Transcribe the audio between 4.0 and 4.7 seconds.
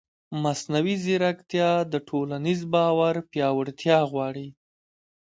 غواړي.